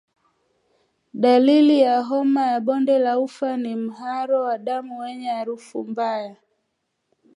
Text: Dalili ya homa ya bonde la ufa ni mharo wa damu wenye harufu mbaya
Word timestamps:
Dalili 1.13 1.77
ya 1.81 2.01
homa 2.03 2.41
ya 2.51 2.59
bonde 2.59 2.99
la 2.99 3.19
ufa 3.19 3.57
ni 3.57 3.75
mharo 3.75 4.41
wa 4.41 4.57
damu 4.57 4.99
wenye 4.99 5.27
harufu 5.29 5.83
mbaya 5.83 6.35